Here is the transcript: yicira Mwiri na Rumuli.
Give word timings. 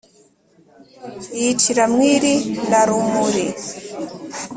yicira 1.39 1.83
Mwiri 1.93 2.33
na 2.69 2.81
Rumuli. 2.87 3.45